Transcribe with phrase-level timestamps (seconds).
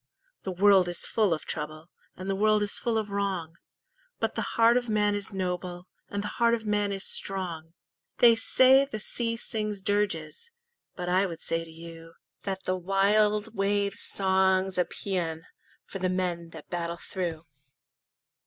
[0.41, 3.57] The world is full of trouble, And the world is full of wrong,
[4.19, 7.75] But the heart of man is noble, And the heart of man is strong!
[8.17, 10.49] They say the sea sings dirges,
[10.95, 15.43] But I would say to you That the wild wave's song's a paean
[15.85, 17.43] For the men that battle through.